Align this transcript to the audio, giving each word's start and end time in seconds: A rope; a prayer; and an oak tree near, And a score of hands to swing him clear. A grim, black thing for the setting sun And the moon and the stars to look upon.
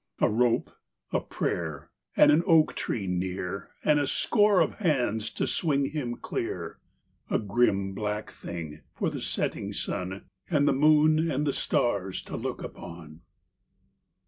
A 0.19 0.27
rope; 0.27 0.71
a 1.11 1.19
prayer; 1.19 1.91
and 2.17 2.31
an 2.31 2.41
oak 2.47 2.73
tree 2.75 3.05
near, 3.05 3.69
And 3.83 3.99
a 3.99 4.07
score 4.07 4.59
of 4.59 4.73
hands 4.79 5.29
to 5.33 5.45
swing 5.45 5.91
him 5.91 6.15
clear. 6.15 6.79
A 7.29 7.37
grim, 7.37 7.93
black 7.93 8.31
thing 8.31 8.81
for 8.95 9.11
the 9.11 9.21
setting 9.21 9.73
sun 9.73 10.23
And 10.49 10.67
the 10.67 10.73
moon 10.73 11.29
and 11.29 11.45
the 11.45 11.53
stars 11.53 12.23
to 12.23 12.35
look 12.35 12.63
upon. 12.63 13.21